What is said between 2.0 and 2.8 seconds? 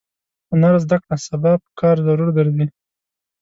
ضرور درځي.